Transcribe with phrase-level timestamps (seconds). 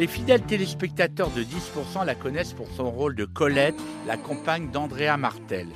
[0.00, 5.18] Les fidèles téléspectateurs de 10% la connaissent pour son rôle de Colette, la compagne d'Andrea
[5.18, 5.68] Martel.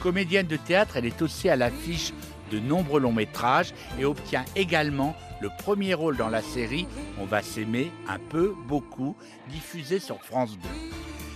[0.00, 2.14] Comédienne de théâtre, elle est aussi à l'affiche
[2.50, 6.86] de nombreux longs métrages et obtient également le premier rôle dans la série
[7.20, 9.14] On va s'aimer un peu, beaucoup,
[9.50, 10.68] diffusée sur France 2.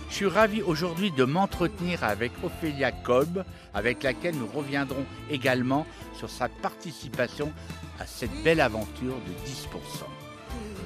[0.09, 3.45] Je suis ravi aujourd'hui de m'entretenir avec Ophélia Kolb,
[3.75, 5.85] avec laquelle nous reviendrons également
[6.17, 7.53] sur sa participation
[7.99, 10.22] à cette belle aventure de 10%.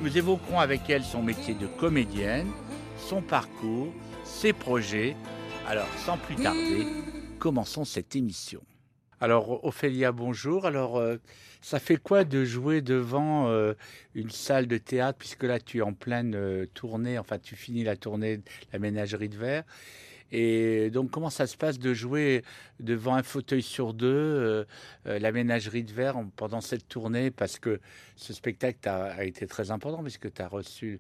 [0.02, 2.48] Nous évoquerons avec elle son métier de comédienne,
[3.00, 3.92] son parcours,
[4.24, 5.16] ses projets.
[5.68, 6.86] Alors, sans plus tarder,
[7.40, 8.62] commençons cette émission.
[9.20, 10.68] Alors, Ophélia, bonjour.
[10.68, 11.18] Alors, euh,
[11.62, 13.74] ça fait quoi de jouer devant euh,
[14.14, 17.84] une salle de théâtre, puisque là, tu es en pleine euh, tournée, enfin, tu finis
[17.84, 19.64] la tournée de la ménagerie de verre.
[20.32, 22.44] Et donc, comment ça se passe de jouer
[22.80, 24.66] devant un fauteuil sur deux,
[25.06, 27.32] la ménagerie de verre, pendant cette tournée?
[27.32, 27.80] Parce que
[28.16, 31.00] ce spectacle a, a été très important, puisque tu as reçu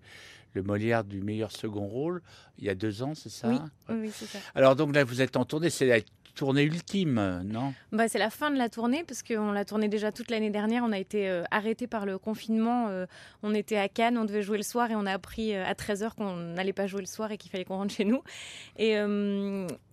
[0.53, 2.21] le Molière du meilleur second rôle
[2.57, 3.49] il y a deux ans, c'est ça?
[3.49, 3.57] Oui,
[3.89, 4.39] oui, c'est ça.
[4.55, 5.99] Alors, donc là, vous êtes en tournée, c'est la
[6.37, 7.73] tournée ultime, non?
[7.91, 10.83] Bah, C'est la fin de la tournée parce qu'on l'a tournée déjà toute l'année dernière.
[10.85, 12.87] On a été euh, arrêté par le confinement.
[12.89, 13.05] Euh,
[13.43, 15.73] on était à Cannes, on devait jouer le soir et on a appris euh, à
[15.73, 18.21] 13h qu'on n'allait pas jouer le soir et qu'il fallait qu'on rentre chez nous.
[18.77, 18.91] Et,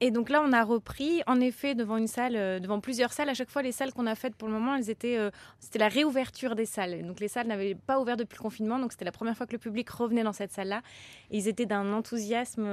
[0.00, 3.31] et, donc là, on a repris, en effet, devant une salle, devant plusieurs salles.
[3.31, 5.19] À chaque fois, les salles qu'on a faites pour le moment, elles étaient,
[5.59, 7.06] c'était la réouverture des salles.
[7.06, 8.78] Donc les salles n'avaient pas ouvert depuis le confinement.
[8.78, 10.83] Donc c'était la première fois que le public revenait dans cette salle-là.
[11.31, 12.67] ils étaient d'un enthousiasme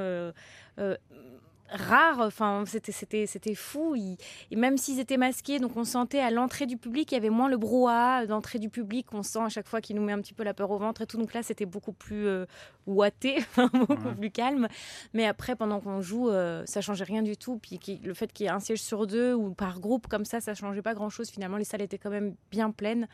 [1.71, 2.19] rare.
[2.19, 3.95] Enfin, c'était, c'était, c'était fou.
[3.95, 7.29] et même s'ils étaient masqués, donc on sentait à l'entrée du public, il y avait
[7.29, 9.07] moins le brouhaha d'entrée du public.
[9.13, 11.01] On sent à chaque fois qu'il nous met un petit peu la peur au ventre
[11.01, 11.17] et tout.
[11.17, 12.45] Donc là, c'était beaucoup plus euh,
[12.87, 14.67] ouaté, beaucoup plus calme.
[15.13, 17.57] Mais après, pendant qu'on joue, euh, ça changeait rien du tout.
[17.57, 20.41] Puis le fait qu'il y ait un siège sur deux ou par groupe comme ça,
[20.41, 21.29] ça changeait pas grand-chose.
[21.29, 23.07] Finalement, les salles étaient quand même bien pleines.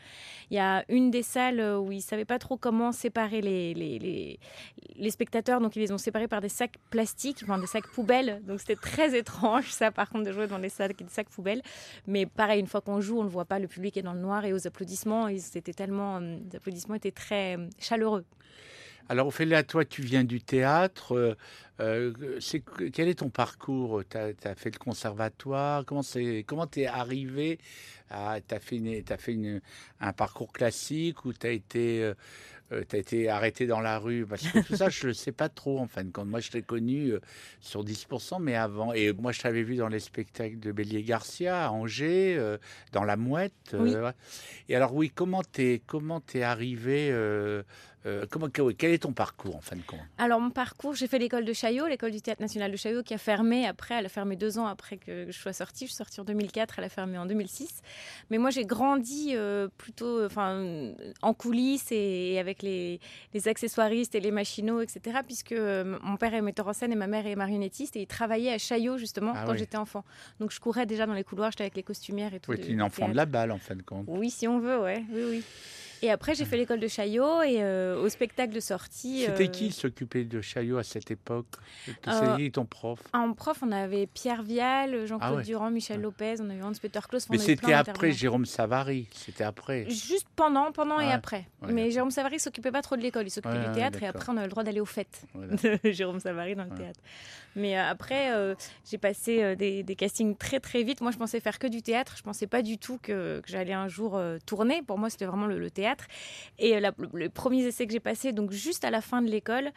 [0.50, 3.98] Il y a une des salles où ils savaient pas trop comment séparer les, les,
[3.98, 4.40] les,
[4.96, 5.60] les spectateurs.
[5.60, 8.40] Donc ils les ont séparés par des sacs plastiques, enfin des sacs poubelles.
[8.48, 11.62] Donc c'était très étrange, ça, par contre, de jouer dans les sacs, des sacs poubelles.
[12.06, 14.20] Mais pareil, une fois qu'on joue, on ne voit pas, le public est dans le
[14.20, 18.24] noir et aux applaudissements, ils étaient tellement, euh, les applaudissements étaient très euh, chaleureux.
[19.10, 21.14] Alors, Ophélia, toi, tu viens du théâtre.
[21.14, 21.34] Euh,
[21.80, 22.12] euh
[22.92, 24.02] quel est ton parcours?
[24.08, 25.84] Tu as, fait le conservatoire?
[25.84, 27.58] Comment tu comment arrivé.
[28.08, 29.60] Tu as fait, as fait une,
[30.00, 32.12] un parcours classique ou tu as été
[32.72, 35.32] euh, tu as été arrêté dans la rue Parce que tout ça, je ne sais
[35.32, 36.28] pas trop, en fin de compte.
[36.28, 37.20] Moi, je t'ai connu euh,
[37.60, 38.92] sur 10%, mais avant.
[38.92, 42.58] Et moi, je t'avais vu dans les spectacles de Bélier Garcia, à Angers, euh,
[42.92, 43.76] dans La Mouette.
[44.68, 47.10] Et alors, oui, comment t'es comment es arrivé
[48.06, 49.98] euh, comment, quel est ton parcours en fin de compte?
[50.18, 53.12] Alors mon parcours, j'ai fait l'école de Chaillot, l'école du théâtre national de Chaillot qui
[53.12, 55.86] a fermé après, elle a fermé deux ans après que je sois sortie.
[55.86, 57.82] Je suis sortie en 2004, elle a fermé en 2006.
[58.30, 60.92] Mais moi j'ai grandi euh, plutôt enfin,
[61.22, 63.00] en coulisses et, avec les,
[63.34, 65.18] les, accessoiristes et les machinaux, etc.
[65.26, 68.06] Puisque euh, mon père est metteur en scène et ma mère est marionnettiste et ils
[68.06, 70.04] travaillaient à Chaillot justement ah quand j'étais enfant.
[70.38, 72.52] Donc je courais déjà dans les couloirs, j'étais avec les costumières et tout.
[72.52, 74.04] Oui, tu es une enfant de la balle en fin de compte.
[74.06, 75.04] Oui, si on veut, ouais.
[75.12, 75.44] oui, oui.
[76.02, 79.24] Et après, j'ai fait l'école de Chaillot et euh, au spectacle de sortie.
[79.26, 81.46] C'était euh, qui s'occupait de Chaillot à cette époque?
[81.84, 83.00] C'était ton prof?
[83.12, 87.00] En prof, on avait Pierre Vial, Jean-Claude ah Durand, Michel Lopez, on a eu Hans-Peter
[87.08, 87.28] Klaus.
[87.30, 89.88] Mais c'était après Jérôme Savary, c'était après.
[89.90, 91.46] Juste pendant, pendant et après.
[91.68, 94.36] Mais Jérôme Savary s'occupait pas trop de l'école, il s'occupait du théâtre et après on
[94.36, 97.00] avait le droit d'aller aux fêtes de Jérôme Savary dans le théâtre.
[97.56, 98.30] Mais euh, après,
[98.88, 101.00] j'ai passé des, castings très très vite.
[101.00, 102.14] Moi, je pensais faire que du théâtre.
[102.16, 104.82] Je pensais pas du tout que, j'allais un jour tourner.
[104.82, 105.87] Pour moi, c'était vraiment le théâtre.
[106.58, 109.70] Et euh, le, premier essai que j'ai passé, donc juste à la fin de l'école,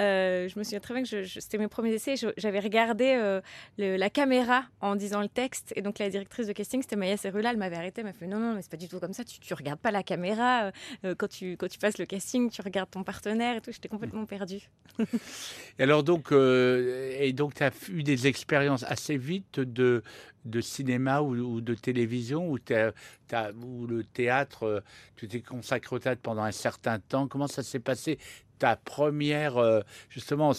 [0.00, 2.14] euh, je me souviens très bien que c'était mes premiers essais.
[2.36, 3.40] J'avais regardé euh,
[3.76, 5.72] la caméra en disant le texte.
[5.76, 8.26] Et donc la directrice de casting, c'était Maya Cerula, elle m'avait arrêté, elle m'a fait
[8.26, 9.24] non, non, mais c'est pas du tout comme ça.
[9.24, 10.72] Tu, tu regardes pas la caméra.
[11.18, 13.72] quand, tu, passes le casting, tu regardes ton partenaire et tout.
[13.72, 14.68] J'étais complètement perdue.
[15.78, 20.02] alors donc, et donc tu as eu des expériences assez vite de,
[20.44, 24.82] de cinéma ou, de télévision où, le théâtre,
[25.16, 27.28] tu t'es consacré au théâtre pendant un certain temps.
[27.28, 28.18] Comment ça s'est passé
[28.62, 30.52] ta première, euh, justement,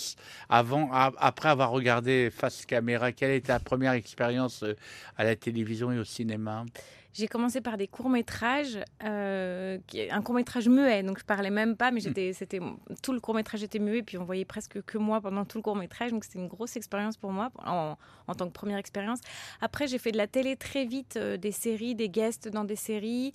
[0.50, 4.76] avant, après avoir regardé face caméra, quelle est ta première expérience euh,
[5.16, 6.66] à la télévision et au cinéma?
[7.14, 9.78] J'ai commencé par des courts-métrages, euh,
[10.10, 12.60] un court-métrage muet, donc je parlais même pas, mais j'étais, c'était,
[13.04, 16.12] tout le court-métrage était muet, puis on voyait presque que moi pendant tout le court-métrage,
[16.12, 17.96] donc c'était une grosse expérience pour moi en,
[18.36, 19.20] tant que première expérience.
[19.62, 22.76] Après, j'ai fait de la télé très vite, euh, des séries, des guests dans des
[22.76, 23.32] séries,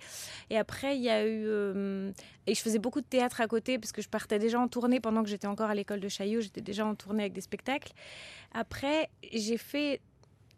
[0.50, 1.44] et après, il y a eu...
[1.46, 2.10] Euh,
[2.48, 4.98] et je faisais beaucoup de théâtre à côté, parce que je partais déjà en tournée
[4.98, 7.92] pendant que j'étais encore à l'école de Chaillot, j'étais déjà en tournée avec des spectacles.
[8.52, 10.00] Après, j'ai fait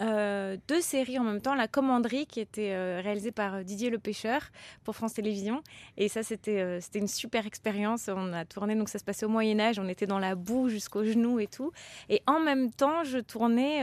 [0.01, 1.55] euh, deux séries en même temps.
[1.55, 4.43] La Commanderie, qui était euh, réalisée par Didier Le Pêcheur
[4.85, 5.63] pour France Télévisions.
[5.97, 8.09] Et ça, c'était c'était une super expérience.
[8.09, 9.79] On a tourné, donc ça se passait au Moyen-Âge.
[9.79, 11.73] On était dans la boue jusqu'aux genoux et tout.
[12.09, 13.83] Et en même temps, je tournais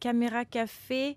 [0.00, 1.16] Caméra Café.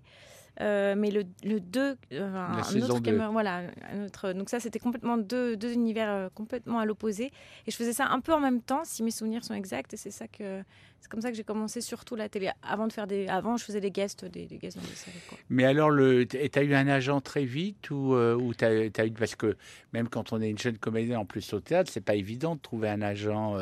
[0.60, 5.56] Euh, mais le, le 2, euh, un autre voilà, un donc ça c'était complètement deux,
[5.56, 7.32] deux univers euh, complètement à l'opposé.
[7.66, 9.94] Et je faisais ça un peu en même temps, si mes souvenirs sont exacts.
[9.94, 10.62] Et c'est ça que
[11.00, 12.50] c'est comme ça que j'ai commencé surtout la télé.
[12.62, 15.18] Avant de faire des, avant je faisais des guests, des, des guests dans des séries.
[15.28, 15.38] Quoi.
[15.48, 19.34] Mais alors le, t'as eu un agent très vite ou ou t'as, as eu parce
[19.34, 19.56] que
[19.94, 22.60] même quand on est une jeune comédienne en plus au théâtre, c'est pas évident de
[22.60, 23.56] trouver un agent.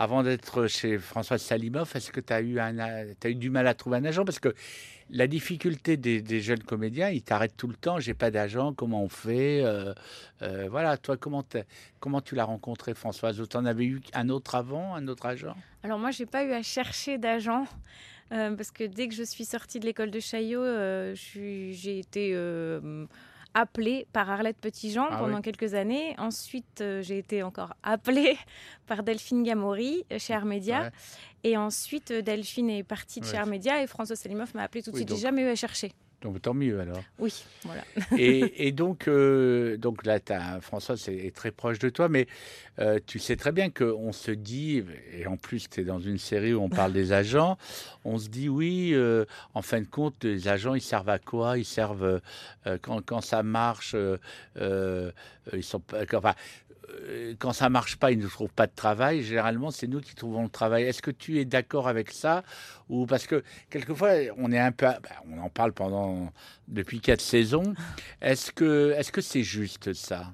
[0.00, 3.98] Avant d'être chez Françoise Salimoff, est-ce que tu as eu eu du mal à trouver
[3.98, 4.24] un agent?
[4.24, 4.54] Parce que
[5.10, 8.00] la difficulté des, jeunes comédiens, ils t'arrêtent tout le temps.
[8.00, 9.62] J'ai pas d'agent, comment on fait?
[9.62, 9.92] Euh,
[10.40, 11.44] euh, Voilà, toi, comment,
[11.98, 13.42] comment tu l'as rencontré, Françoise?
[13.46, 15.54] Tu en avais eu un autre avant, un autre agent?
[15.82, 17.66] Alors moi, j'ai pas eu à chercher d'agent.
[18.32, 20.64] Euh, parce que dès que je suis sortie de l'école de Chaillot,
[21.14, 22.34] j'ai été
[23.54, 26.14] appelée par Arlette Petitjean ah pendant quelques années.
[26.18, 28.36] Ensuite, j'ai été encore appelée
[28.86, 30.90] par Delphine Gamori chez Armédia.
[31.44, 34.90] Et ensuite, euh, Delphine est partie de chez Armédia et François Salimov m'a appelé tout
[34.90, 35.08] de suite.
[35.08, 35.92] J'ai jamais eu à chercher.
[36.22, 37.02] Donc tant mieux alors.
[37.18, 37.32] Oui,
[37.64, 37.82] voilà.
[38.18, 42.26] et, donc, euh, donc là, as, François est, très proche de toi, mais
[42.78, 46.18] euh, tu sais très bien qu'on se dit, et en plus tu es dans une
[46.18, 47.56] série où on parle des agents,
[48.04, 48.94] on se dit oui,
[49.54, 51.56] en fin de compte, les agents, ils servent à quoi?
[51.56, 52.20] Ils servent,
[52.82, 53.96] quand, quand, ça marche,
[54.56, 55.82] ils sont,
[56.14, 56.69] enfin, euh,
[57.38, 59.22] quand ça marche pas, ils ne trouvent pas de travail.
[59.22, 60.84] Généralement, c'est nous qui trouvons le travail.
[60.84, 62.42] Est-ce que tu es d'accord avec ça
[62.88, 65.00] ou parce que quelquefois on est un peu, bah,
[65.30, 66.32] on en parle pendant
[66.68, 67.74] depuis quatre saisons.
[68.20, 70.32] Est-ce que est-ce que c'est juste ça?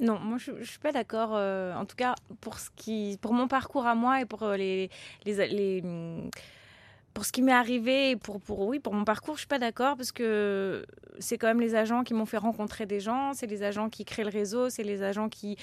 [0.00, 1.30] Non, moi je, ne suis pas d'accord.
[1.34, 4.56] Euh, en tout cas, pour ce qui, pour mon parcours à moi et pour euh,
[4.56, 4.90] les
[7.14, 9.96] pour ce qui m'est arrivé, pour, pour, oui, pour mon parcours, je suis pas d'accord
[9.96, 10.84] parce que
[11.18, 14.04] c'est quand même les agents qui m'ont fait rencontrer des gens, c'est les agents qui
[14.04, 15.56] créent le réseau, c'est les agents qui,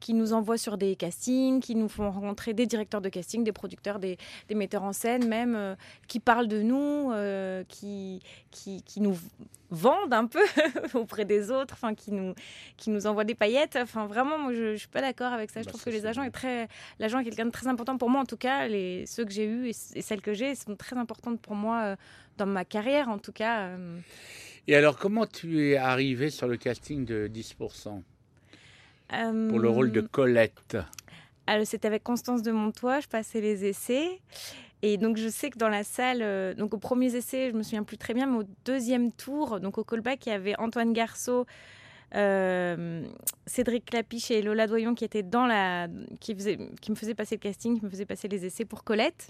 [0.00, 3.52] qui nous envoient sur des castings, qui nous font rencontrer des directeurs de casting, des
[3.52, 4.18] producteurs, des,
[4.48, 5.74] des metteurs en scène même, euh,
[6.08, 8.20] qui parlent de nous, euh, qui,
[8.50, 9.16] qui, qui, nous
[9.70, 10.44] vendent un peu
[10.94, 12.34] auprès des autres, enfin qui nous
[12.76, 13.78] qui nous envoient des paillettes.
[13.80, 15.60] Enfin vraiment, moi je, ne suis pas d'accord avec ça.
[15.60, 16.68] Je bah, trouve que les agents est très
[16.98, 18.66] l'agent est quelqu'un de très important pour moi en tout cas.
[18.68, 21.96] Les ceux que j'ai eus et, celles que j'ai sont très importantes pour moi euh,
[22.36, 23.68] dans ma carrière en tout cas.
[23.68, 23.98] Euh.
[24.68, 28.02] Et alors comment tu es arrivé sur le casting de 10%
[29.48, 30.76] pour le rôle de euh, Colette
[31.64, 34.20] c'était avec Constance de Montois, je passais les essais.
[34.82, 37.62] Et donc, je sais que dans la salle, euh, donc au premier essai, je me
[37.62, 40.92] souviens plus très bien, mais au deuxième tour, donc au callback, il y avait Antoine
[40.92, 41.46] Garceau,
[42.14, 43.02] euh,
[43.46, 45.88] Cédric Clapiche et Lola Doyon qui étaient dans la.
[46.20, 49.28] qui, me faisaient passer le casting, qui me faisaient passer les essais pour Colette.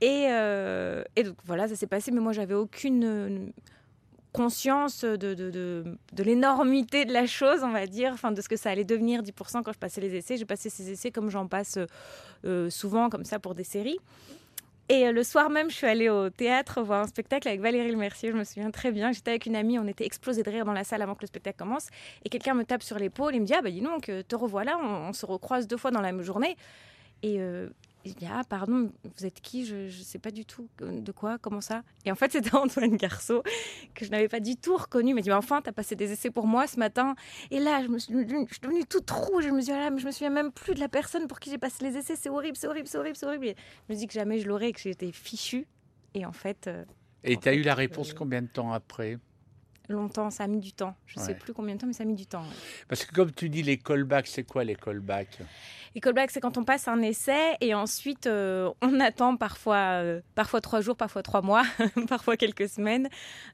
[0.00, 3.52] Et, euh, donc voilà, ça s'est passé, mais moi, j'avais aucune
[4.32, 8.84] conscience de l'énormité de la chose, on va dire, enfin de ce que ça allait
[8.84, 10.36] devenir 10% quand je passais les essais.
[10.36, 11.78] J'ai passé ces essais comme j'en passe
[12.68, 13.98] souvent comme ça pour des séries.
[14.88, 17.90] Et euh, le soir même, je suis allée au théâtre voir un spectacle avec Valérie
[17.90, 18.30] Le Mercier.
[18.30, 19.12] Je me souviens très bien.
[19.12, 21.26] J'étais avec une amie, on était explosés de rire dans la salle avant que le
[21.26, 21.88] spectacle commence.
[22.24, 24.78] Et quelqu'un me tape sur l'épaule et me dit Ah, bah dis donc, te revoilà,
[24.78, 26.56] on, on, se recroise deux fois dans la même journée.
[27.22, 27.68] Et euh,
[28.06, 29.66] il dit Ah, pardon, vous êtes qui?
[29.66, 31.82] Je ne sais pas du tout de quoi, comment ça?
[32.04, 33.42] Et en fait, c'était Antoine Garceau,
[33.94, 35.14] que je n'avais pas du tout reconnu.
[35.14, 37.14] Mais il dit Enfin, tu as passé des essais pour moi ce matin.
[37.50, 39.44] Et là, je, me suis, je suis devenue toute rouge.
[39.44, 41.40] Je me suis dit ah, mais Je me souviens même plus de la personne pour
[41.40, 42.16] qui j'ai passé les essais.
[42.16, 43.54] C'est horrible, c'est horrible, c'est horrible, c'est horrible.
[43.88, 45.66] je me dis que jamais je l'aurais et que j'étais fichue.
[46.14, 46.66] Et en fait.
[46.66, 46.84] Euh,
[47.24, 49.18] et tu as eu la réponse combien de temps après?
[49.88, 50.94] Longtemps, ça a mis du temps.
[51.06, 52.44] Je ne sais plus combien de temps, mais ça a mis du temps.
[52.88, 55.38] Parce que comme tu dis, les callbacks, c'est quoi les callbacks?
[55.94, 60.20] Les callbacks, c'est quand on passe un essai et ensuite euh, on attend parfois, euh,
[60.34, 61.62] parfois trois jours, parfois trois mois,
[62.08, 63.08] parfois quelques semaines,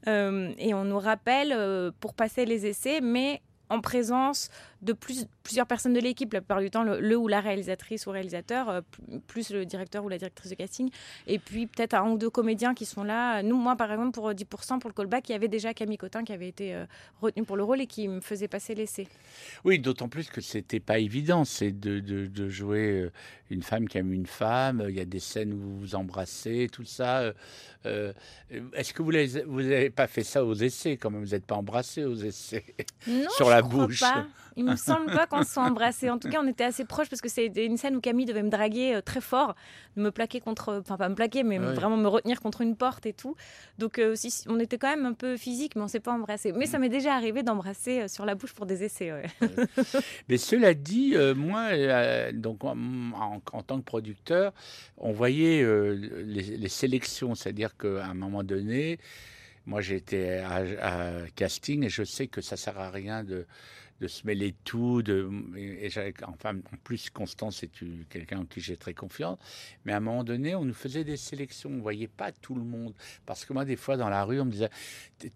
[0.09, 4.51] euh, et on nous rappelle pour passer les essais, mais en présence
[4.83, 8.69] de plusieurs personnes de l'équipe, la plupart du temps le, ou la réalisatrice ou réalisateur,
[8.69, 8.81] euh,
[9.29, 10.91] plus le directeur ou la directrice de casting,
[11.29, 13.43] et puis peut-être un ou deux comédiens qui sont là.
[13.43, 16.25] Nous, moi par exemple, pour 10%, pour le callback, il y avait déjà Camille Cotin
[16.25, 16.85] qui avait été euh,
[17.21, 19.07] retenu pour le rôle et qui me faisait passer l'essai.
[19.65, 23.13] Oui, d'autant plus que c'était pas évident, c'est de, jouer euh,
[23.51, 26.69] une femme qui aime une femme, il y a des scènes où vous vous embrassez,
[26.73, 27.33] tout ça.
[27.85, 32.05] Est-ce que vous n'avez pas fait ça aux essais quand même Vous n'êtes pas embrassé
[32.05, 32.65] aux essais?
[33.07, 34.01] Non, Sur la crois bouche.
[34.01, 34.27] pas.
[34.57, 36.11] Il me semble pas qu'on se soit embrassés.
[36.11, 38.43] En tout cas, on était assez proches parce que c'est une scène où Camille devait
[38.43, 39.55] me draguer euh, très fort,
[39.97, 41.75] me plaquer contre, enfin pas me plaquer, mais Ouais.
[41.75, 43.37] vraiment me retenir contre une porte et tout.
[43.79, 46.53] Donc euh, si, on était quand même un peu physique, mais on s'est pas embrassé.
[46.53, 49.13] Mais ça m'est déjà arrivé d'embrasser euh, sur la bouche pour des essais.
[49.13, 49.27] ouais.
[50.29, 54.53] Mais cela dit, euh, moi, euh, donc en, en- en tant que producteur,
[54.99, 55.65] on voyait
[56.25, 58.99] les, les sélections, c'est-à-dire qu'à un moment donné,
[59.67, 63.47] moi j'étais à, à casting et je sais que ça sert à rien de,
[64.03, 65.01] de se mêler de tout.
[65.03, 65.89] De, et,
[66.25, 67.71] enfin, en plus, Constance est
[68.11, 69.39] quelqu'un en qui j'ai très confiance.
[69.85, 71.71] Mais à un moment donné, on nous faisait des sélections.
[71.71, 72.95] On voyait pas tout le monde.
[73.27, 74.71] Parce que moi, des fois, dans la rue, on me disait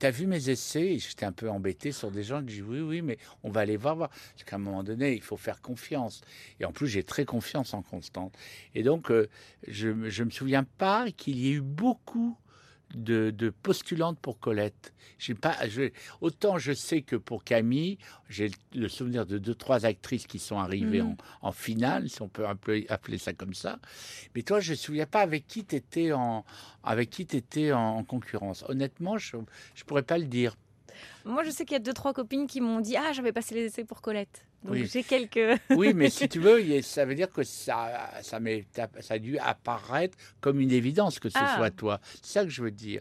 [0.00, 0.98] T'as vu mes essais?
[0.98, 2.40] J'étais un peu embêté sur des gens.
[2.40, 3.94] Je dis Oui, oui, mais on va aller voir.
[3.94, 4.10] voir.
[4.10, 6.22] Parce qu'à un moment donné, il faut faire confiance.
[6.58, 8.32] Et en plus, j'ai très confiance en Constance.
[8.74, 9.28] Et donc, euh,
[9.68, 12.36] je ne me souviens pas qu'il y ait eu beaucoup
[12.94, 14.92] de, de postulantes pour Colette.
[15.18, 15.90] J'ai pas, je-
[16.20, 20.58] autant je sais que pour Camille, j'ai le souvenir de deux, trois actrices qui sont
[20.58, 21.16] arrivées Mhm.
[21.42, 23.78] en, en finale, si on peut appeler, appeler ça comme ça.
[24.34, 26.44] Mais toi, je ne me souviens pas avec qui tu étais en,
[26.84, 28.64] avec qui t'étais en, en concurrence.
[28.68, 29.42] Honnêtement, je ne
[29.86, 30.56] pourrais pas le dire.
[31.24, 33.54] Moi, je sais qu'il y a deux trois copines qui m'ont dit ah j'avais passé
[33.54, 34.46] les essais pour Colette.
[34.66, 34.88] Donc Oui.
[34.92, 35.60] j'ai quelques.
[35.70, 38.38] Oui, mais si tu veux, ça veut dire que ça, ça,
[39.00, 41.54] ça a dû apparaître comme une évidence que ce Ah.
[41.56, 42.00] soit toi.
[42.22, 43.00] C'est ça que je veux dire.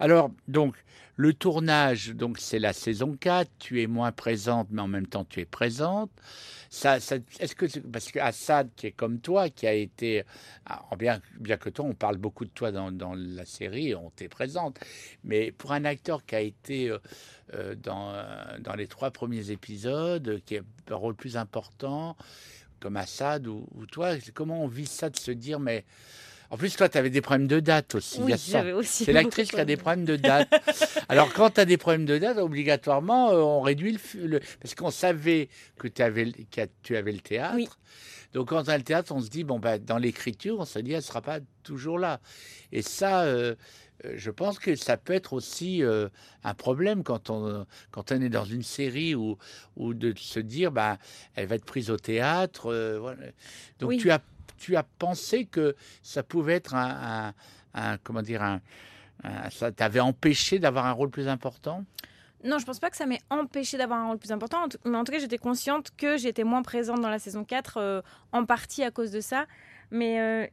[0.00, 0.74] Alors, donc,
[1.16, 5.24] le tournage, donc c'est la saison 4, tu es moins présente, mais en même temps
[5.24, 6.10] tu es présente.
[6.70, 10.24] Ça, ça- est-ce que, parce que Assad, qui est comme toi, qui a été,
[10.66, 14.10] ah, bien, bien que toi, on parle beaucoup de toi dans, dans la série, on
[14.10, 14.80] t'est présente,
[15.22, 16.98] mais pour un acteur qui a été euh,
[17.54, 18.24] euh, dans, euh,
[18.58, 20.62] dans les trois premiers épisodes, qui a
[20.94, 22.16] un rôle plus important,
[22.80, 25.84] comme Assad ou, ou toi, comment on vit ça de se dire, mais
[26.50, 28.20] en plus, toi, tu avais des problèmes de date aussi.
[28.20, 28.32] Oui.
[28.84, 30.48] C'est l'actrice qui a des problèmes de date.
[31.08, 34.26] Alors, quand tu as des problèmes de date, obligatoirement, euh, on réduit le.
[34.28, 35.48] le- parce qu'on savait
[35.78, 37.54] que tu avais, le- que tu avais le théâtre.
[37.56, 37.68] Oui.
[38.34, 40.78] Donc, quand on a le théâtre, on se dit, bon, bah, dans l'écriture, on se
[40.78, 42.20] dit, elle ne sera pas toujours là.
[42.70, 43.54] Et ça, euh,
[44.16, 46.08] je pense que ça peut être aussi euh,
[46.42, 49.38] un problème quand on, quand on est dans une série ou,
[49.76, 50.98] ou de se dire, bah,
[51.34, 52.70] elle va être prise au théâtre.
[52.72, 53.18] euh, voilà.
[53.78, 53.96] Donc, Oui.
[53.98, 54.20] tu, as,
[54.58, 57.34] tu as pensé que ça pouvait être un, un-
[57.92, 58.60] un- comment dire, un,
[59.24, 61.84] un- ça t'avait empêché d'avoir un rôle plus important?
[62.44, 65.04] Non, je pense pas que ça m'ait empêché d'avoir un rôle plus important, mais en
[65.04, 68.82] tout cas, j'étais consciente que j'étais moins présente dans la saison 4, euh, en partie
[68.82, 69.46] à cause de ça.
[69.90, 70.46] Mais euh,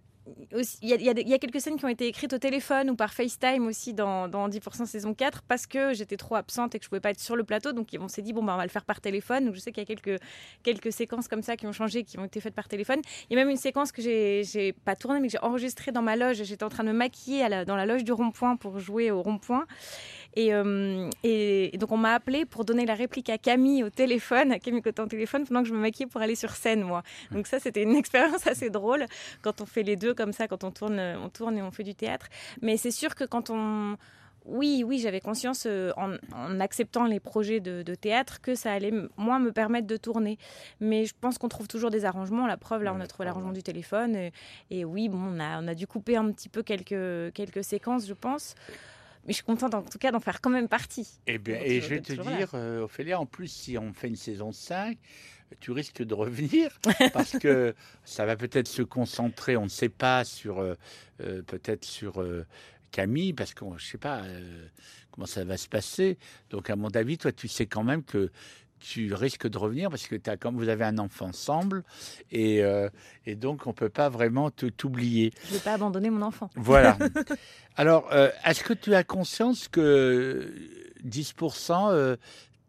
[0.56, 3.94] il y, a- quelques scènes qui ont été écrites au téléphone ou par FaceTime aussi
[3.94, 7.10] dans, dans 10% saison 4 parce que j'étais trop absente et que je pouvais pas
[7.12, 7.72] être sur le plateau.
[7.72, 9.46] Donc on s'est dit, bon, bah, on va le faire par téléphone.
[9.46, 10.22] Donc je sais qu'il y a quelques,
[10.64, 13.02] quelques séquences comme ça qui ont changé, qui ont été faites par téléphone.
[13.30, 16.02] Il y a même une séquence que j'ai pas tournée, mais que j'ai enregistrée dans
[16.04, 16.44] ma loge.
[16.44, 19.66] J'étais en train de me maquiller dans la loge du rond-point pour jouer au rond-point.
[20.36, 23.90] Et, euh, et, et donc on m'a appelé pour donner la réplique à Camille au
[23.90, 26.82] téléphone, à Camille Cotin au téléphone, pendant que je me maquillais pour aller sur scène,
[26.84, 27.04] moi.
[27.32, 29.06] Donc ça, c'était une expérience assez drôle
[29.42, 31.84] quand on fait les deux comme ça, quand on tourne, on tourne et on fait
[31.84, 32.28] du théâtre.
[32.62, 33.98] Mais c'est sûr que quand on...
[34.46, 38.74] Oui, oui, j'avais conscience euh, en, en acceptant les projets de, de théâtre que ça
[38.74, 40.40] allait moins me permettre de tourner.
[40.80, 42.48] Mais je pense qu'on trouve toujours des arrangements.
[42.48, 44.16] La preuve, là, on a trouvé l'arrangement du téléphone.
[44.16, 44.32] Et,
[44.72, 48.08] et oui, bon, on a, on a dû couper un petit peu quelques, quelques séquences,
[48.08, 48.56] je pense.
[49.26, 51.08] Mais je suis contente en tout cas d'en faire quand même partie.
[51.28, 54.08] Eh bien, et tu je vais te dire, euh, Ophélia, en plus, si on fait
[54.08, 54.98] une saison 5,
[55.60, 56.72] tu risques de revenir
[57.14, 57.76] parce que
[58.06, 60.76] ça va peut-être se concentrer, on ne sait pas, sur euh,
[61.22, 62.46] euh, peut-être sur euh,
[62.92, 64.68] Camille, parce que je ne sais pas euh,
[65.12, 66.18] comment ça va se passer.
[66.50, 68.32] Donc, à mon avis, toi, tu sais quand même que
[68.82, 71.84] tu risques de revenir parce que as, comme vous avez un enfant ensemble
[72.32, 72.90] et, euh,
[73.26, 75.32] et donc on ne peut pas vraiment t'oublier.
[75.48, 76.50] Je vais pas abandonner mon enfant.
[76.56, 76.98] Voilà.
[77.78, 80.52] Alors, euh, est-ce que tu as conscience que
[81.06, 82.16] 10% euh,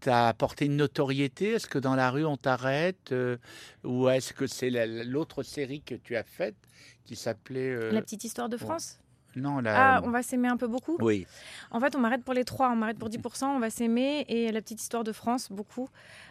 [0.01, 1.53] t'a apporté une notoriété?
[1.53, 3.37] Est-ce que dans la rue on t'arrête euh,
[3.85, 6.57] Ou est-ce que c'est la- la- l'autre série que tu as faite
[7.05, 7.91] qui s'appelait.
[7.91, 8.99] La petite histoire de France?
[9.37, 9.97] Non, la.
[9.97, 11.27] Ah, on va s'aimer un peu beaucoup Oui.
[11.71, 12.71] En fait, on m'arrête pour les trois.
[12.71, 14.25] On m'arrête pour 10%, on va s'aimer.
[14.29, 15.89] Et la petite histoire de France, beaucoup.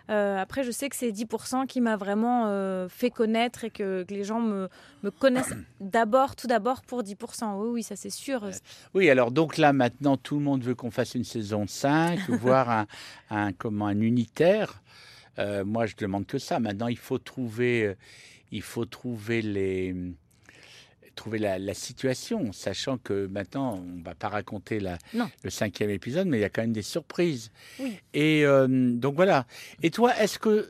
[0.10, 4.04] Euh, après, je sais que c'est 10% qui m'a vraiment euh, fait connaître et que,
[4.04, 4.70] que les gens me,
[5.04, 7.56] me connaissent d'abord, tout d'abord pour 10%.
[7.58, 8.50] Oui, oui, ça c'est sûr.
[8.94, 12.70] Oui, alors donc là maintenant tout le monde veut qu'on fasse une saison 5, voire
[12.70, 12.86] un,
[13.30, 14.82] un, comment, un unitaire.
[15.40, 16.60] Euh, moi je demande que ça.
[16.60, 17.96] Maintenant il faut trouver,
[18.52, 19.96] il faut trouver les
[21.16, 25.90] trouver la, la situation, sachant que maintenant on ne va pas raconter la, le cinquième
[25.90, 27.52] épisode, mais il y a quand même des surprises.
[27.80, 27.98] Oui.
[28.14, 29.46] Et euh, donc voilà.
[29.84, 30.70] Et toi, est-ce que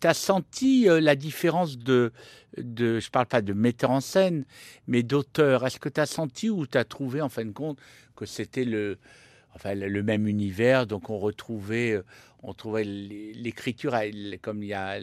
[0.00, 2.12] tu as senti euh, la différence de,
[2.56, 4.44] de, je parle pas de metteur en scène,
[4.86, 5.66] mais d'auteur?
[5.66, 7.78] Est-ce que tu as senti ou tu as trouvé en fin de compte
[8.14, 8.98] que c'était le,
[9.54, 12.04] enfin, le le même univers, donc on retrouvait, euh,
[12.42, 13.96] on trouvait l'écriture,
[14.42, 14.98] comme il y a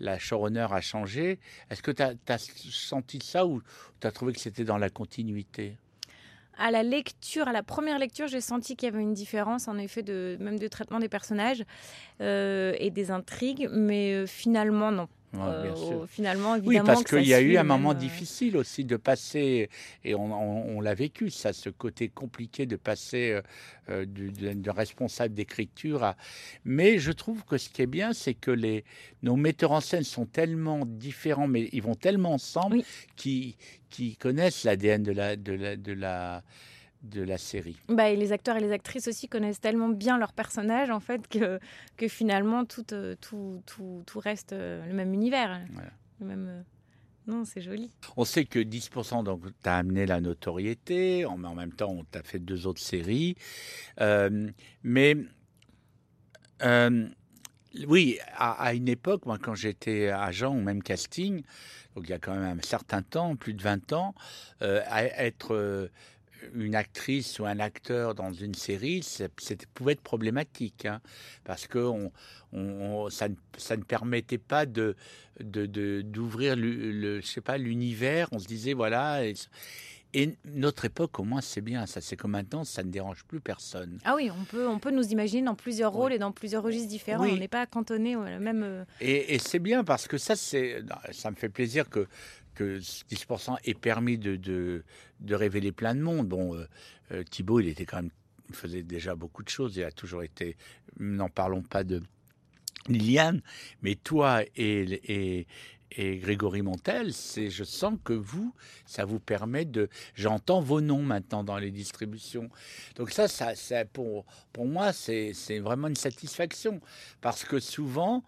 [0.00, 1.38] la showrunner a changé.
[1.70, 3.62] Est-ce que tu as, senti ça ou
[4.00, 5.76] tu as trouvé que c'était dans la continuité?
[6.58, 9.78] À la lecture, à la première lecture, j'ai senti qu'il y avait une différence, en
[9.78, 11.64] effet, de, même de traitement des personnages
[12.20, 15.08] euh, et des intrigues, mais euh, finalement, non.
[15.34, 16.80] Euh, finalement, évidemment.
[16.80, 19.70] Oui, parce qu'il y a eu un moment difficile aussi de passer,
[20.04, 23.40] et on, l'a vécu, ça, ce côté compliqué de passer
[23.88, 26.16] de, responsable d'écriture à.
[26.64, 28.84] Mais je trouve que ce qui est bien, c'est que les,
[29.22, 32.82] nos metteurs en scène sont tellement différents, mais ils vont tellement ensemble
[33.16, 33.54] qu'ils
[33.88, 36.42] qui connaissent l'ADN de la, de la, de la
[37.02, 37.76] de la série.
[37.88, 41.26] Bah, et les acteurs et les actrices aussi connaissent tellement bien leurs personnages en fait
[41.28, 41.58] que,
[41.96, 45.60] que finalement tout, euh, tout, tout, tout reste euh, le même univers.
[46.20, 46.62] Le même, euh,
[47.26, 47.90] Non, c'est joli.
[48.16, 52.04] On sait que 10%, donc, tu as amené la notoriété, mais en même temps, on
[52.04, 53.36] t'a fait deux autres séries.
[54.82, 55.16] mais
[57.86, 61.42] oui, à, une époque, moi, quand j'étais agent ou même casting,
[61.94, 64.14] donc il y a quand même un certain temps, plus de 20 ans,
[64.60, 65.88] à être
[66.54, 69.26] une actrice ou un acteur dans une série, ça,
[69.74, 71.00] pouvait être problématique, hein,
[71.44, 71.78] parce que
[72.52, 74.96] on, ça, ne, permettait pas de
[75.40, 78.28] d'ouvrir le, je sais pas l'univers.
[78.32, 79.22] On se disait voilà.
[80.12, 81.86] Et, notre époque, au moins, c'est bien.
[81.86, 84.00] Ça, c'est comme maintenant, ça ne dérange plus personne.
[84.04, 86.88] Ah oui, on peut, on peut nous imaginer dans plusieurs rôles et dans plusieurs registres
[86.88, 87.24] différents.
[87.24, 88.64] On n'est pas cantonné au même.
[88.64, 90.82] Euh, et, et c'est bien parce que ça, c'est,
[91.12, 92.08] ça me fait plaisir que
[92.60, 96.28] que 10% ait permis de, de, révéler plein de monde.
[96.28, 96.66] Bon, euh,
[97.12, 98.10] euh, Thibault, il était quand même,
[98.52, 99.76] faisait déjà beaucoup de choses.
[99.78, 100.58] Il a toujours été,
[100.98, 102.02] n'en parlons pas de
[102.86, 103.40] Liliane,
[103.80, 105.46] mais toi et, et,
[105.92, 111.44] et Grégory Montel, je sens que vous, ça vous permet de, j'entends vos noms maintenant
[111.44, 112.50] dans les distributions.
[112.96, 116.80] Donc ça, ça, ça pour, pour moi, c'est vraiment une satisfaction
[117.22, 118.22] parce que souvent,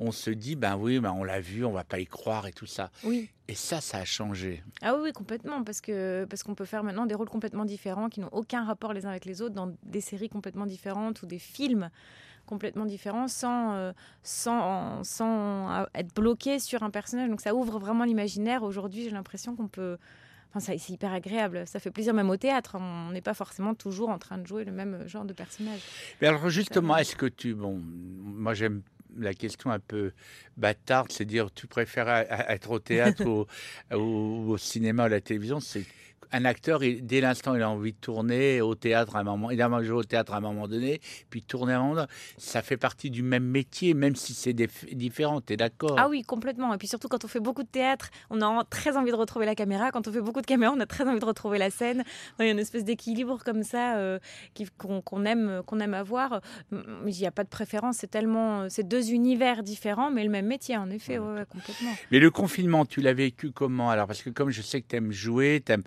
[0.00, 2.52] on se dit, ben oui, ben on l'a vu, on va pas y croire et
[2.52, 2.90] tout ça.
[3.04, 3.28] Oui.
[3.48, 4.64] Et ça, ça a changé.
[4.80, 8.20] Ah oui, complètement, parce que parce qu'on peut faire maintenant des rôles complètement différents qui
[8.20, 11.38] n'ont aucun rapport les uns avec les autres dans des séries complètement différentes ou des
[11.38, 11.90] films
[12.46, 13.92] complètement différents sans, euh,
[14.22, 17.28] sans, sans être bloqué sur un personnage.
[17.28, 18.62] Donc ça ouvre vraiment l'imaginaire.
[18.62, 19.98] Aujourd'hui, j'ai l'impression qu'on peut...
[20.52, 21.64] Enfin, c'est hyper agréable.
[21.66, 22.76] Ça fait plaisir même au théâtre.
[22.80, 25.80] On n'est pas forcément toujours en train de jouer le même genre de personnage.
[26.20, 27.54] Mais alors justement, est-ce que tu...
[27.54, 28.82] Bon, moi j'aime
[29.18, 30.12] la question un peu
[30.56, 33.24] bâtarde, c'est dire tu préfères être au théâtre
[33.92, 35.84] ou, au cinéma ou à la télévision, c'est
[36.32, 39.60] un acteur, dès l'instant il a envie de tourner au théâtre à un moment, il
[39.60, 42.62] a jouer au théâtre à un moment donné, puis tourner à un moment donné, ça
[42.62, 45.96] fait partie du même métier, même si c'est différent, tu es d'accord?
[45.98, 46.74] Ah oui, complètement.
[46.74, 49.46] Et puis surtout quand on fait beaucoup de théâtre, on a très envie de retrouver
[49.46, 49.90] la caméra.
[49.90, 52.04] Quand on fait beaucoup de caméra, on a très envie de retrouver la scène.
[52.38, 54.18] Il y a une espèce d'équilibre comme ça euh,
[54.78, 56.40] qu'on aime, qu'on aime avoir.
[56.72, 60.46] Il n'y a pas de préférence, c'est tellement, c'est deux univers différents, mais le même
[60.46, 61.18] métier, en effet,
[61.50, 61.92] complètement.
[62.10, 63.90] Mais le confinement, tu l'as vécu comment?
[63.90, 65.82] Alors, parce que comme je sais que tu aimes jouer, aimes,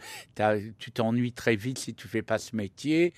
[0.80, 3.13] tu t'ennuies très vite si tu fais pas ce métier.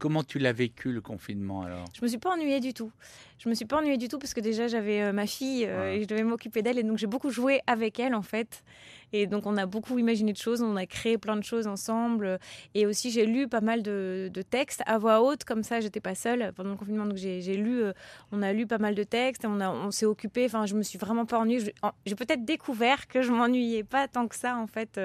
[0.00, 1.84] Comment tu l'as vécu le confinement alors?
[1.94, 2.90] Je me suis pas ennuyée du tout.
[3.38, 5.92] Je me suis pas ennuyée du tout parce que déjà j'avais euh, ma fille euh,
[5.92, 8.64] et je devais m'occuper d'elle et donc j'ai beaucoup joué avec elle en fait.
[9.12, 12.38] Et donc on a beaucoup imaginé de choses, on a créé plein de choses ensemble
[12.74, 15.80] et aussi j'ai lu pas mal de, textes à voix haute comme ça.
[15.80, 17.92] J'étais pas seule pendant le confinement donc j'ai lu, euh,
[18.32, 20.46] on a lu pas mal de textes et on, on s'est occupé.
[20.46, 21.74] Enfin je me suis vraiment pas ennuyée.
[22.06, 24.98] J'ai peut-être découvert que je m'ennuyais pas tant que ça en fait.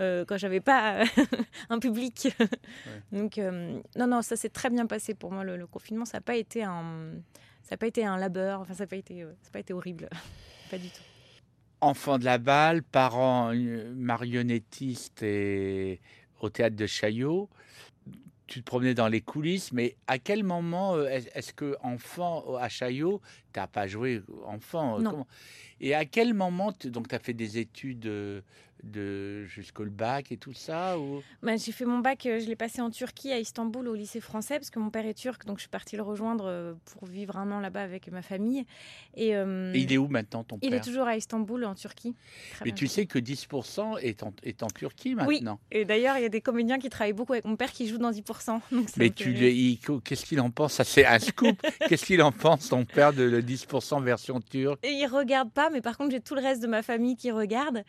[0.00, 1.04] Euh, quand j'avais pas
[1.68, 2.28] un public.
[3.12, 6.06] Donc euh, non non, ça s'est très bien passé pour moi le, confinement.
[6.06, 7.12] Ça n'a pas été un
[7.62, 8.60] ça pas été un labeur.
[8.60, 10.08] Enfin ça n'a pas été euh, pas été horrible,
[10.70, 11.02] pas du tout.
[11.82, 13.52] Enfant de la balle, parents
[13.94, 16.00] marionnettistes et
[16.40, 17.48] au théâtre de Chaillot
[18.46, 23.20] tu te promenais dans les coulisses, mais à quel moment est-ce que enfant à Chaillot,
[23.52, 25.24] tu n'as pas joué enfant non.
[25.80, 28.10] Et à quel moment, donc tu as fait des études
[28.82, 31.22] de jusqu'au bac et tout ça ou...
[31.42, 34.20] Bah, j'ai fait mon bac, euh, je l'ai passé en Turquie, à Istanbul, au lycée
[34.20, 37.06] français, parce que mon père est turc, donc je suis partie le rejoindre euh, pour
[37.06, 38.64] vivre un an là-bas avec ma famille.
[39.18, 42.14] Euh, et, il est où maintenant ton père Il est toujours à Istanbul, en Turquie.
[42.64, 45.60] Mais tu sais que 10% est en, est en Turquie maintenant.
[45.72, 47.88] Oui, et d'ailleurs, il y a des comédiens qui travaillent beaucoup avec mon père qui
[47.88, 48.60] jouent dans 10%.
[48.96, 49.34] Mais tu
[50.04, 50.74] qu'est-ce qu'il en pense?
[50.74, 51.60] Ça, c'est un scoop.
[51.88, 54.84] qu'est-ce qu'il en pense, ton père, de le 10% version turque?
[54.84, 57.30] Et Il regarde pas, mais par contre, j'ai tout le reste de ma famille qui
[57.30, 57.84] regarde.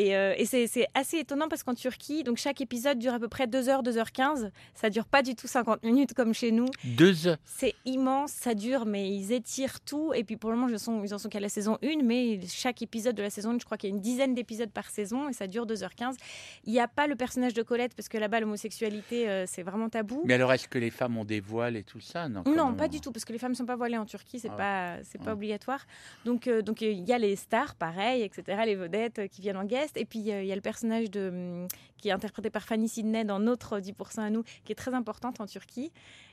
[0.00, 3.26] Et, euh, et c'est assez étonnant parce qu'en Turquie, donc chaque épisode dure à peu
[3.26, 4.50] près 2h, 2h15.
[4.74, 6.66] Ça dure pas du tout 50 minutes comme chez nous.
[6.84, 7.36] Deux heures.
[7.44, 10.12] C'est immense, ça dure, mais ils étirent tout.
[10.14, 12.38] Et puis pour le moment, ils, sont, ils en sont qu'à la saison 1, mais
[12.46, 14.88] chaque épisode de la saison 1, je crois qu'il y a une dizaine d'épisodes par
[14.88, 16.14] saison et ça dure 2h15.
[16.62, 19.88] Il n'y a pas le personnage de Colette parce que là-bas, l'homosexualité, euh, c'est vraiment
[19.88, 20.22] tabou.
[20.26, 22.28] Mais alors, est-ce que les femmes ont des voiles et tout ça?
[22.28, 24.48] Non, pas du tout, parce que les femmes ne sont pas voilées en Turquie, c'est
[24.48, 24.56] Ah ouais.
[24.58, 25.34] pas, c'est pas Ah.
[25.34, 25.84] obligatoire.
[26.24, 29.64] Donc, euh, donc il y a les stars, pareil, etc., les vedettes qui viennent en
[29.64, 32.88] guest, et puis euh, il y a le personnage hum, qui est interprété par Fanny
[32.88, 35.92] Sidney dans notre 10% à nous, qui est très importante en Turquie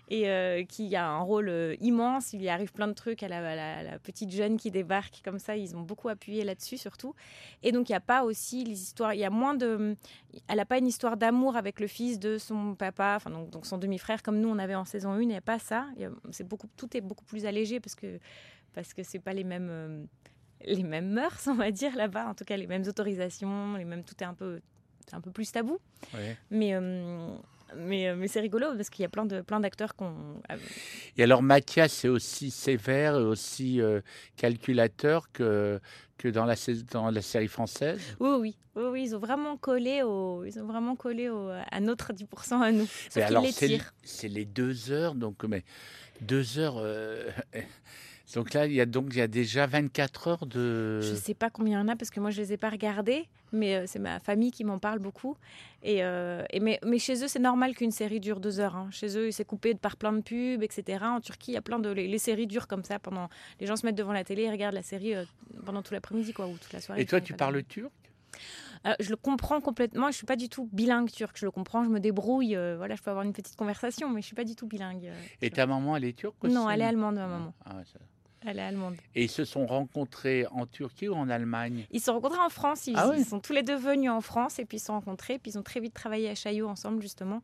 [0.10, 2.34] et euh, qui a un rôle euh, immense.
[2.34, 5.58] Il y arrive plein de trucs à la, petite jeune qui débarque comme ça.
[5.58, 7.16] Ils ont beaucoup appuyé là-dessus surtout.
[7.64, 9.14] Et donc il n'y a pas aussi les histoires.
[9.14, 9.96] Il y a moins de.
[10.48, 13.78] Elle n'a pas une histoire d'amour avec le fils de son papa, enfin donc, son
[13.78, 15.22] demi-frère comme nous on avait en saison 1.
[15.22, 15.88] Il n'y a pas ça.
[16.32, 16.68] C'est beaucoup.
[16.78, 18.20] Tout est beaucoup plus allégé parce que
[18.74, 19.70] parce que pas les mêmes.
[19.70, 20.04] euh,
[20.64, 24.04] les mêmes mœurs, on va dire là-bas, en tout cas les mêmes autorisations, les mêmes
[24.04, 24.62] tout est un peu,
[25.12, 25.80] un peu plus tabou.
[26.14, 26.38] Ouais.
[26.50, 27.36] Mais, euh,
[27.76, 30.42] mais, euh, mais c'est rigolo parce qu'il y a plein de plein d'acteurs qu'on.
[31.18, 34.02] Et alors, Mathias est aussi sévère et aussi euh,
[34.38, 35.80] calculateur que,
[36.18, 36.56] que dans, la,
[36.92, 38.00] dans la série française?
[38.20, 41.80] Oui, oui, oui, oui, ils ont vraiment collé au, ils ont vraiment collé au, à
[41.80, 42.88] notre 10% à nous.
[43.16, 45.64] Les c'est c'est les deux heures, donc mais
[46.22, 46.78] deux heures.
[46.78, 47.30] euh,
[48.34, 51.00] donc là, il y a donc il y a déjà 24 heures de.
[51.02, 52.70] Je sais pas combien il y en a parce que moi je les ai pas
[52.70, 55.38] regardés, mais euh, c'est ma famille qui m'en parle beaucoup.
[55.84, 58.76] Et, euh, et mais, mais chez eux c'est normal qu'une série dure deux heures.
[58.76, 58.88] hein.
[58.92, 61.04] Chez eux c'est coupé par plein de pubs, etc.
[61.06, 63.30] En Turquie il y a plein de les, les séries durent comme ça pendant.
[63.60, 65.26] Les gens se mettent devant la télé et regardent la série euh,
[65.66, 67.02] pendant tout l'après-midi quoi ou toute la soirée.
[67.02, 67.92] Et toi, tu parles turc?
[68.84, 70.12] Alors, je le comprends complètement.
[70.12, 71.36] Je suis pas du tout bilingue turc.
[71.40, 72.56] Je le comprends, je me débrouille.
[72.56, 75.06] euh, voilà, je peux avoir une petite conversation, mais je suis pas du tout bilingue.
[75.08, 77.54] euh, Et ta maman, elle est turque aussi Non, elle est allemande, ma maman.
[77.66, 78.00] Ah, ouais, ça-
[78.46, 78.96] Elle est allemande.
[79.16, 81.86] Et ils se sont rencontrés en Turquie ou en Allemagne?
[81.92, 82.88] Ils se sont rencontrés en France.
[82.88, 84.88] Ils, Ah oui ils sont tous les deux venus en France et puis ils se
[84.88, 85.40] sont rencontrés.
[85.40, 87.42] Puis ils ont très vite travaillé à Chaillot ensemble, justement.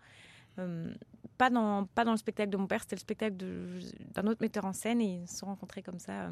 [0.59, 0.93] Euh,
[1.37, 4.65] pas, dans, pas dans le spectacle de mon père, c'était le spectacle d'un autre metteur
[4.65, 6.25] en scène et ils se sont rencontrés comme ça.
[6.25, 6.29] euh.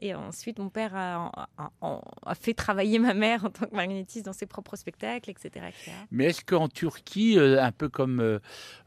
[0.00, 3.74] Et ensuite, mon père a, a- a- a fait travailler ma mère en tant que
[3.74, 5.48] marionnettiste dans ses propres spectacles, etc.
[5.68, 5.92] etc.
[6.10, 8.38] Mais est-ce qu'en Turquie, euh, un peu comme euh,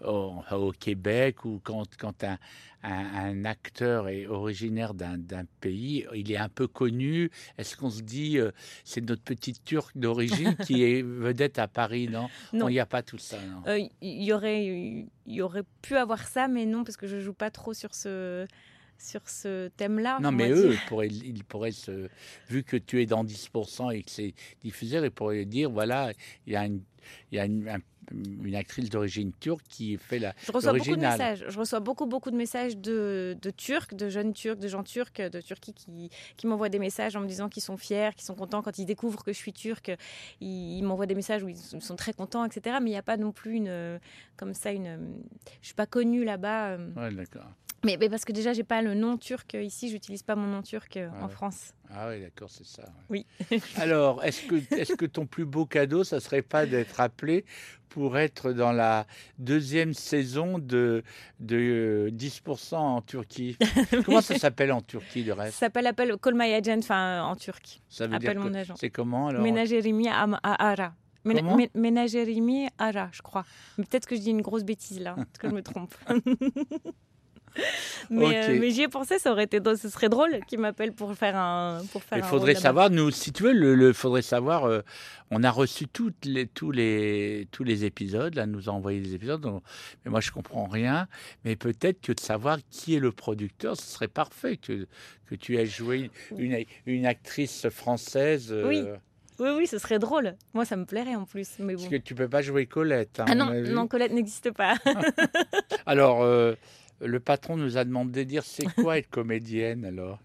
[0.05, 2.37] au, au Québec, ou quand, quand un,
[2.83, 2.89] un-
[3.31, 5.17] un acteur est originaire d'un
[5.59, 8.51] pays, il est un peu connu, est-ce qu'on se dit, euh,
[8.83, 12.29] c'est notre petite Turque d'origine qui est vedette à Paris, non?
[12.53, 12.69] Non.
[12.69, 16.47] Il n'y a pas tout ça, Euh, Il y, aurait, y aurait pu avoir ça,
[16.47, 18.45] mais non, parce que je joue pas trop sur ce,
[19.01, 20.19] sur ce thème-là.
[20.21, 22.07] Non, on mais eux, ils pourraient, ils pourraient se.
[22.49, 24.33] Vu que tu es dans 10% et que c'est
[24.63, 26.11] diffuseur, ils pourraient dire voilà,
[26.47, 26.81] il y a une,
[27.31, 27.79] il y a une, un-
[28.13, 30.33] une actrice d'origine turque qui fait la.
[30.45, 31.45] Je reçois beaucoup de messages.
[31.47, 35.21] Je reçois beaucoup, beaucoup de messages de, de Turcs, de jeunes Turcs, de gens turcs
[35.21, 38.35] de Turquie qui, qui m'envoient des messages en me disant qu'ils sont fiers, qu'ils sont
[38.35, 39.91] contents quand ils découvrent que je suis turque.
[40.41, 42.77] Ils, ils m'envoient des messages où ils sont- sont très contents, etc.
[42.81, 43.99] Mais il n'y a pas non plus une,
[44.35, 45.15] comme ça, une.
[45.61, 46.71] Je suis pas connue là-bas.
[46.71, 47.49] euh, Ouais, d'accord.
[47.83, 49.89] Mais, mais parce que déjà, j'ai pas le nom turc ici.
[49.89, 51.31] J'utilise pas mon nom turc euh, Ah en ouais.
[51.31, 51.73] France.
[51.93, 52.83] Ah oui, d'accord, c'est ça.
[53.09, 53.25] ouais.
[53.49, 53.59] Oui.
[53.77, 57.43] Alors, est-ce que, est que ton plus beau cadeau, ça serait pas d'être appelé
[57.89, 59.05] pour être dans la
[59.39, 61.03] deuxième saison de,
[61.39, 63.57] de euh, 10% en Turquie?
[64.05, 65.57] Comment ça s'appelle en Turquie, Ça reste?
[65.57, 67.81] S'appelle appel My Agent, enfin en turc.
[67.89, 68.75] Ça veut dire mon agent.
[68.77, 69.41] C'est comment alors?
[69.41, 70.93] Ménagerimi Ara.
[71.75, 73.45] Ménagerimi Ara, je crois.
[73.77, 75.93] Mais peut-être que je dis une grosse bêtise là, peut-être que je me trompe.
[78.09, 80.93] mais euh, mais j'y ai pensé, ça aurait été drôle- ce serait drôle qu'il m'appelle
[80.93, 84.21] pour faire un pour faire Il faudrait savoir, nous, si tu veux, le, le- faudrait
[84.21, 84.65] savoir.
[84.65, 84.81] euh,
[85.33, 88.35] on a reçu toutes les, tous les tous les épisodes.
[88.35, 89.41] Là, nous a envoyé des épisodes.
[89.41, 89.63] donc-
[90.03, 91.07] mais moi, je comprends rien.
[91.45, 94.87] Mais peut-être que de savoir qui est le producteur, ce serait parfait que
[95.27, 98.49] que tu aies joué une, une actrice française.
[98.51, 98.83] euh, Oui.
[99.39, 100.35] Oui oui, ce serait drôle.
[100.53, 101.79] Moi ça me plairait en plus, mais bon.
[101.79, 103.19] Parce que tu peux pas jouer Colette.
[103.21, 104.75] hein, Ah on non, non Colette n'existe pas.
[105.85, 106.53] Alors, euh,
[107.01, 110.19] le patron nous a demandé de dire c'est quoi être comédienne alors?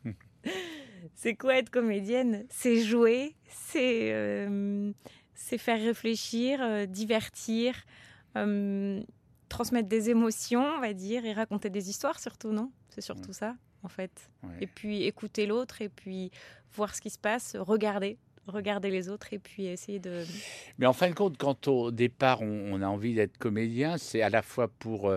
[1.14, 2.44] C'est quoi être comédienne?
[2.50, 4.92] C'est jouer, c'est euh,
[5.34, 7.74] c'est faire réfléchir, euh, divertir,
[8.36, 9.02] euh,
[9.48, 12.70] transmettre des émotions, on va dire, et raconter des histoires surtout, non?
[12.88, 14.30] C'est surtout ça, en fait.
[14.42, 14.56] Ouais.
[14.62, 16.30] Et puis écouter l'autre, et puis
[16.74, 20.24] voir ce qui se passe, regarder, regarder les autres, et puis essayer de...
[20.78, 24.22] Mais en fin de compte, quand au départ on, on a envie d'être comédien, c'est
[24.22, 25.12] à la fois pour,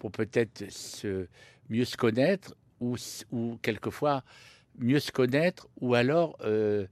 [0.00, 1.26] pour peut-être se,
[1.68, 2.96] mieux se connaître ou,
[3.60, 4.24] quelquefois
[4.78, 6.86] mieux se connaître ou alors euh,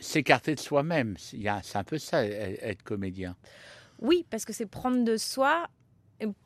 [0.00, 1.14] s'écarter de soi-même.
[1.16, 3.36] C'est un peu ça, e- être comédien.
[4.00, 5.68] Oui, parce que c'est prendre de soi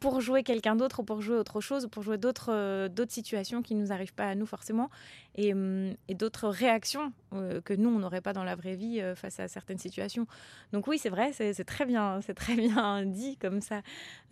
[0.00, 3.62] pour jouer quelqu'un d'autre ou pour jouer autre chose ou pour jouer d'autres euh, situations
[3.62, 4.90] qui ne nous arrivent pas à nous forcément.
[5.36, 9.14] Et, hum, d'autres réactions euh, que nous on n'aurait pas dans la vraie vie euh,
[9.14, 10.26] face à certaines situations.
[10.72, 13.82] Donc oui c'est vrai c'est très bien c'est très bien dit comme ça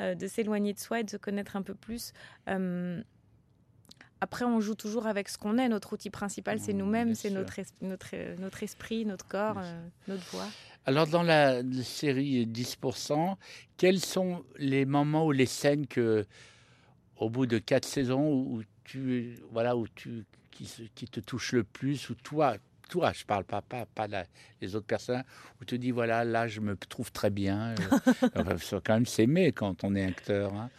[0.00, 2.12] de s'éloigner de soi et de se connaître un peu plus.
[2.46, 3.02] Hum,
[4.20, 5.68] après, on joue toujours avec ce qu'on est.
[5.68, 9.60] Notre outil principal, c'est nous-mêmes, c'est notre, notre, notre esprit, notre corps,
[10.08, 10.46] notre voix.
[10.86, 13.36] Alors, dans la, série 10%,
[13.76, 16.26] quels sont les moments ou les scènes que,
[17.16, 21.64] au bout de quatre saisons, où tu, voilà, où tu, qui, qui te touchent le
[21.64, 22.56] plus, ou toi,
[22.88, 24.06] toi, je parle pas, pas, pas
[24.60, 25.22] les autres personnes,
[25.60, 27.74] où tu te dis, voilà, là, je me trouve très bien.
[28.36, 30.54] Il faut quand même s'aimer quand on est acteur.
[30.54, 30.70] Hein.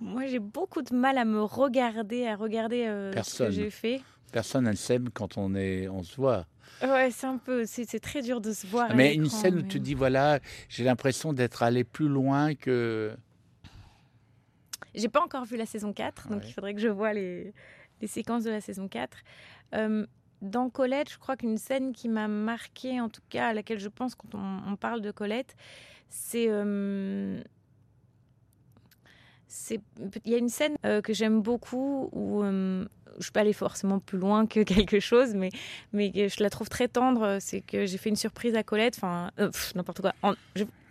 [0.00, 4.02] Moi, j'ai beaucoup de mal à me regarder, à regarder euh, ce que j'ai fait.
[4.32, 6.46] Personne ne s'aime quand on, est, on se voit.
[6.82, 8.94] Ouais, c'est un peu, c'est très dur de se voir.
[8.94, 13.16] Mais une scène où tu dis voilà, j'ai l'impression d'être allé plus loin que.
[14.94, 17.52] J'ai pas encore vu la saison 4, donc il faudrait que je vois les,
[18.00, 19.18] les séquences de la saison 4.
[19.74, 20.06] Euh,
[20.42, 23.88] dans Colette, je crois qu'une scène qui m'a marquée, en tout cas à laquelle je
[23.88, 25.56] pense quand on, parle de Colette,
[26.08, 27.42] c'est euh,
[30.24, 32.42] il y a une scène euh, que j'aime beaucoup où
[33.18, 35.50] je suis pas allée forcément plus loin que quelque chose, mais,
[35.92, 37.38] mais je la trouve très tendre.
[37.40, 40.12] C'est que j'ai fait une surprise à Colette, enfin, euh, n'importe quoi.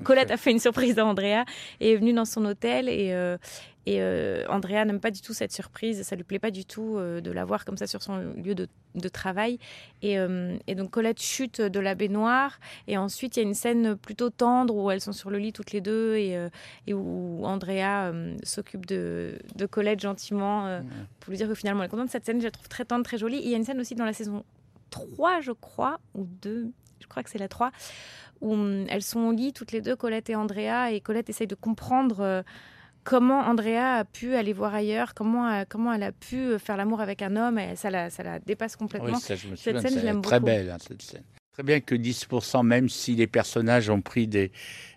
[0.04, 1.46] Colette a fait une surprise à Andrea
[1.80, 3.38] et est venue dans son hôtel et, euh,
[3.86, 6.98] et euh, Andrea n'aime pas du tout cette surprise, ça lui plaît pas du tout
[6.98, 8.68] euh, de la voir comme ça sur son lieu de,
[9.10, 9.60] travail.
[10.02, 12.60] Et, euh, et, donc Colette chute de la baignoire.
[12.88, 15.54] Et ensuite, il y a une scène plutôt tendre où elles sont sur le lit
[15.54, 16.36] toutes les deux et,
[16.88, 18.12] et où Andrea
[18.44, 20.82] s'occupe de, de, Colette gentiment
[21.20, 22.10] pour lui dire que finalement elle est contente.
[22.10, 23.40] Cette scène, je la trouve très tendre, très jolie.
[23.44, 24.44] il y a une scène aussi dans la saison
[24.90, 27.72] 3, je crois, ou 2, je crois que c'est la 3,
[28.42, 30.92] où hum, elles sont au lit toutes les deux, Colette et Andrea.
[30.92, 32.44] Et Colette essaye de comprendre
[33.06, 36.76] comment Andrea a pu aller voir ailleurs, comment, euh, comment elle a pu euh, faire
[36.76, 39.14] l'amour avec un homme, et ça la, ça la dépasse complètement.
[39.14, 41.24] Oui, ça, je me cette scène, je l'aime Très belle, hein, cette scène.
[41.54, 44.52] Très bien que 10%, même si les personnages ont pris des,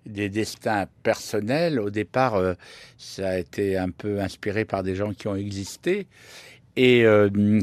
[0.07, 2.55] des destins personnels, au départ, euh,
[2.97, 6.09] ça a été un peu inspiré par des gens qui ont existé.
[6.75, 7.05] Et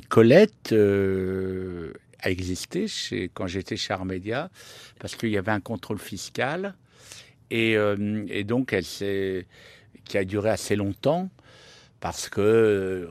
[0.10, 4.50] Colette a existé chez, quand j'étais chez Armédia,
[5.00, 6.76] parce qu'il y avait un contrôle fiscal.
[7.50, 7.78] Et,
[8.28, 9.46] et donc, elle s'est
[10.08, 11.30] qui a duré assez longtemps
[12.00, 13.08] parce que euh,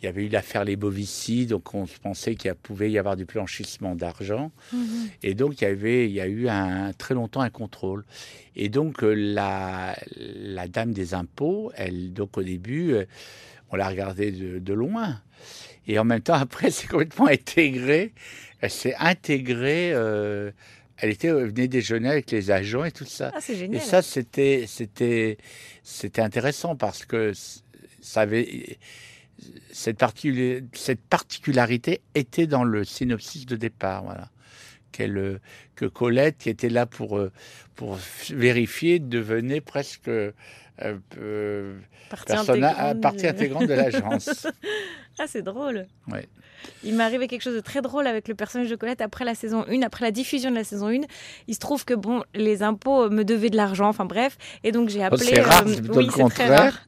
[0.00, 3.24] il y avait eu l'affaire Les Bovici, donc on pensait qu'il pouvait y avoir du
[3.24, 4.52] blanchissement d'argent.
[4.72, 5.08] Mhm.
[5.22, 8.04] Et donc, il y, avait, il y a eu un, très longtemps un contrôle.
[8.54, 13.06] Et donc, euh, la, la dame des impôts, elle, donc au début, euh,
[13.70, 15.20] on l'a regardée de, loin.
[15.88, 18.12] Et en même temps, après, c'est complètement intégré.
[18.60, 19.92] Elle s'est intégrée
[20.98, 23.32] elle était euh, venue déjeuner avec les agents et tout ça.
[23.34, 25.38] Ah, et ça, c'était, c'était,
[25.82, 27.32] c'était intéressant parce que
[28.00, 28.78] ça avait
[29.72, 30.02] cette,
[30.72, 34.30] cette particularité était dans le synopsis de départ, voilà.
[34.96, 35.40] Qu'elle,
[35.74, 37.20] que Colette, qui était là pour
[37.74, 37.98] pour
[38.30, 41.78] vérifier, devenait presque euh,
[42.10, 44.46] partie, intégrante, partie intégrante de l'agence.
[45.18, 45.86] ah, c'est drôle.
[46.08, 46.28] Ouais.
[46.82, 49.34] Il m'est arrivé quelque chose de très drôle avec le personnage de Colette après la
[49.34, 51.02] saison 1, après la diffusion de la saison 1.
[51.46, 54.88] Il se trouve que bon, les impôts me devaient de l'argent, enfin bref, et donc
[54.88, 55.34] j'ai oh, appelé.
[55.34, 56.78] c'est rare, euh, oui, c'est très rare.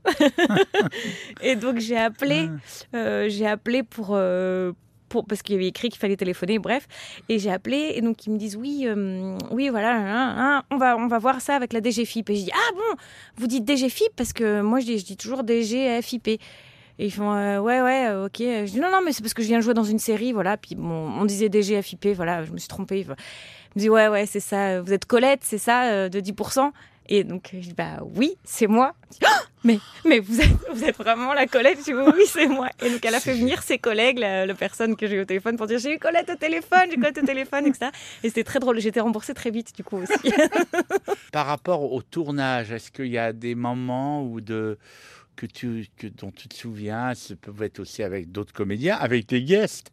[1.42, 2.48] et donc j'ai appelé,
[2.94, 4.18] euh, j'ai appelé pour.
[5.16, 6.86] Euh, parce qu'il y avait écrit qu'il fallait téléphoner, bref.
[7.28, 8.86] Et j'ai appelé, et donc ils me disent oui,
[9.50, 12.30] oui, voilà, on, va, on va voir ça avec la DGFIP.
[12.30, 13.00] Et je dis ah bon,
[13.36, 16.40] vous dites DGFIP parce que moi je dis, je dis toujours DGFIP.
[16.98, 18.38] Et ils font euh, ouais ouais euh, ok.
[18.38, 20.32] Je dis non non mais c'est parce que je viens de jouer dans une série
[20.32, 20.56] voilà.
[20.56, 22.44] Puis on disait DG FIP voilà.
[22.44, 23.00] Je me suis trompée.
[23.00, 23.14] Il me
[23.76, 24.80] dit ouais ouais c'est ça.
[24.80, 26.72] Vous êtes Colette c'est ça euh, de 10%.
[27.08, 28.94] Et donc je dis bah oui c'est moi.
[29.22, 29.26] Oh,
[29.64, 31.78] mais mais vous êtes vous êtes vraiment la Colette.
[31.78, 32.68] Je dis oui c'est moi.
[32.84, 35.56] Et donc elle a fait venir ses collègues la, personne que j'ai eu au téléphone
[35.56, 37.90] pour dire j'ai eu Colette au téléphone j'ai Colette au téléphone etc.
[38.22, 38.80] Et c'était très drôle.
[38.80, 40.32] J'étais remboursée très vite du coup aussi.
[41.32, 44.78] Par rapport au tournage est-ce qu'il y a des moments où de
[45.36, 49.28] que tu, que, dont tu te souviens, ça peut être aussi avec d'autres comédiens, avec
[49.28, 49.92] tes guests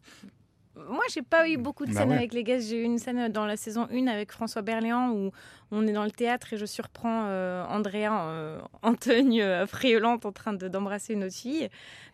[0.76, 2.68] moi, j'ai pas eu beaucoup de bah scènes avec les guests.
[2.68, 5.30] J'ai eu une scène dans la saison 1 avec François Berléand où
[5.70, 10.26] on est dans le théâtre et je surprends euh, Andrea euh, en tenue euh, friolante
[10.26, 11.68] en train d'embrasser une autre fille.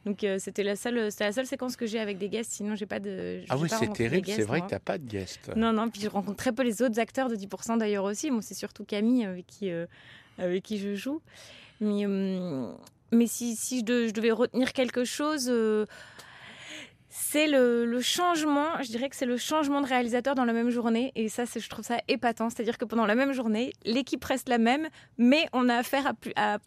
[0.06, 2.52] Donc c'était la seule, la seule séquence que j'ai avec des guests.
[2.52, 3.42] Sinon, j'ai pas de.
[3.48, 4.26] Ah oui, c'est terrible.
[4.26, 5.50] C'est vrai que tu n'as pas de guests.
[5.56, 5.88] Non, non.
[5.90, 8.30] Puis je rencontre très peu les autres acteurs de 10% d'ailleurs aussi.
[8.30, 9.70] Moi, c'est surtout Camille avec qui
[10.38, 11.20] avec qui je joue.
[11.80, 12.06] Mais
[13.12, 15.86] mais si, si je, devais retenir quelque chose, euh,
[17.14, 21.12] c'est le, changement, je dirais que c'est le changement de réalisateur dans la même journée.
[21.14, 22.48] Et ça, je trouve ça épatant.
[22.48, 26.58] C'est-à-dire que pendant la même journée, l'équipe reste la même, mais on a affaire à,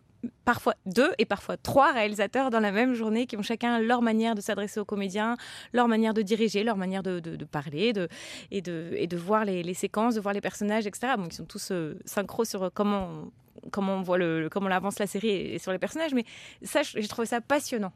[0.46, 4.36] parfois deux et parfois trois réalisateurs dans la même journée qui ont chacun leur manière
[4.36, 5.38] de s'adresser aux comédiens,
[5.74, 8.08] leur manière de diriger, leur manière de, parler de,
[8.52, 11.14] et, de, et de voir les, séquences, de voir les personnages, etc.
[11.18, 13.32] Bon, ils sont tous euh, synchro sur comment
[13.72, 16.14] comment on voit le, comment on avance la série et, sur les personnages.
[16.14, 16.26] Mais
[16.62, 17.94] ça, j'ai trouvé ça passionnant.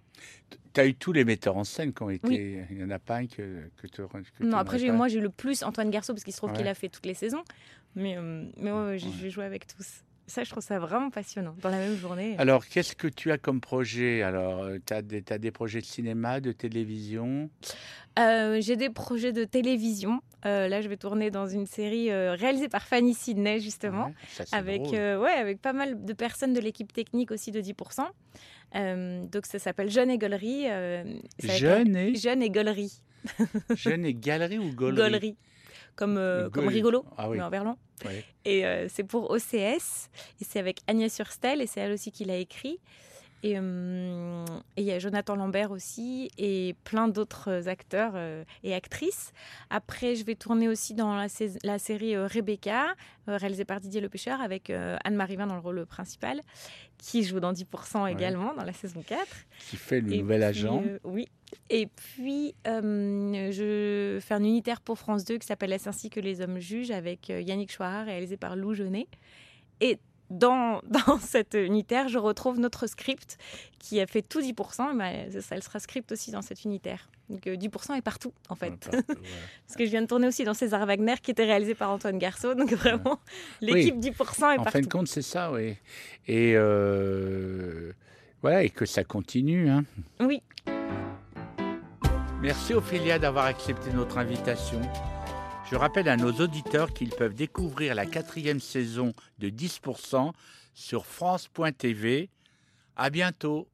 [0.74, 2.65] Tu as eu tous les metteurs en scène qui ont été.
[2.70, 4.02] Il n'y en a pas un que, que tu.
[4.42, 6.74] Non, après, moi, j'ai eu le plus Antoine Garceau parce qu'il se trouve qu'il a
[6.74, 7.44] fait toutes les saisons.
[7.96, 10.04] Mais, euh, mais j'ai joué avec tous.
[10.30, 12.36] Ça, je trouve ça vraiment passionnant, dans la même journée.
[12.38, 15.86] Alors, qu'est-ce que tu as comme projet Alors, euh, tu as, as, des projets de
[15.86, 17.50] cinéma, de télévision?
[18.20, 20.22] Euh, J'ai des projets de télévision.
[20.46, 24.13] Euh, là, je vais tourner dans une série réalisée par Fanny Sidney, justement,
[24.52, 29.28] avec, ouais, avec pas mal de personnes de l'équipe technique aussi de 10%.
[29.32, 30.68] donc, ça s'appelle Jeune et Galerie.
[31.39, 33.02] Jeune et Jeune et Galerie.
[33.76, 35.38] Jeune et Galerie ou Galerie
[36.00, 37.78] comme, euh, comme rigolo, ah mais en verlan.
[38.46, 42.26] Et euh, c'est pour OCS, et c'est avec Agnès Surstel, et c'est elle aussi qui
[42.26, 42.80] l'a écrit.
[43.45, 49.32] Euh, et il y a Jonathan Lambert aussi et plein d'autres acteurs euh, et actrices.
[49.69, 51.28] Après, je vais tourner aussi dans la,
[51.63, 52.95] la série euh, Rebecca,
[53.28, 56.41] réalisée par Didier Le Pêcheur, avec Anne-Marie Vin dans le rôle principal,
[56.97, 59.23] qui joue dans 10% également dans la saison 4.
[59.69, 60.84] Qui fait le nouvel agent.
[61.04, 61.28] oui.
[61.69, 66.41] Et puis, je fais un unitaire pour France 2 qui s'appelle Est-ce ainsi que les
[66.41, 69.08] hommes jugent avec Yannick Chouard, réalisé par Lou Jeunet.
[69.80, 69.99] Et
[70.30, 73.38] dans, dans cette unitaire, je retrouve notre script
[73.80, 74.96] qui a fait tout 10%.
[74.96, 77.10] Mais ça, elle sera script aussi dans cette unitaire.
[77.30, 78.89] Donc 10% euh, est partout, en fait.
[78.92, 82.18] Parce que je viens de tourner aussi dans César Wagner, qui était réalisé par Antoine
[82.18, 82.56] Garceau.
[82.56, 83.20] Donc vraiment,
[83.62, 84.62] l'équipe 10% est partout.
[84.62, 85.76] En fin de compte, c'est ça, oui.
[86.28, 87.92] Et euh,
[88.42, 89.70] voilà, et que ça continue.
[89.70, 89.84] Hein.
[90.20, 90.42] Oui.
[92.42, 94.82] Merci Ophélia d'avoir accepté notre invitation.
[95.71, 100.32] Je rappelle à nos auditeurs qu'ils peuvent découvrir la quatrième saison de 10%
[100.73, 102.29] sur France.tv.
[102.95, 103.67] À bientôt.